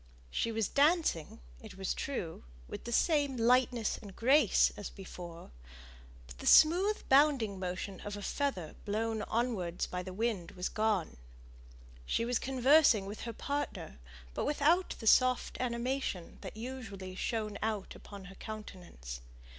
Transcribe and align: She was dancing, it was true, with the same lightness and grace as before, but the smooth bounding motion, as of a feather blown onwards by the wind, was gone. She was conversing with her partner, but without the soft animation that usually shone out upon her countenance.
She 0.31 0.51
was 0.51 0.67
dancing, 0.67 1.41
it 1.61 1.77
was 1.77 1.93
true, 1.93 2.43
with 2.67 2.85
the 2.85 2.91
same 2.91 3.37
lightness 3.37 3.99
and 3.99 4.15
grace 4.15 4.71
as 4.75 4.89
before, 4.89 5.51
but 6.25 6.39
the 6.39 6.47
smooth 6.47 7.07
bounding 7.07 7.59
motion, 7.59 7.99
as 7.99 8.15
of 8.15 8.17
a 8.17 8.21
feather 8.23 8.73
blown 8.83 9.21
onwards 9.21 9.85
by 9.85 10.01
the 10.01 10.11
wind, 10.11 10.53
was 10.53 10.69
gone. 10.69 11.17
She 12.07 12.25
was 12.25 12.39
conversing 12.39 13.05
with 13.05 13.21
her 13.29 13.33
partner, 13.33 13.99
but 14.33 14.45
without 14.45 14.95
the 14.97 15.05
soft 15.05 15.61
animation 15.61 16.39
that 16.41 16.57
usually 16.57 17.13
shone 17.13 17.59
out 17.61 17.93
upon 17.93 18.25
her 18.25 18.33
countenance. 18.41 19.21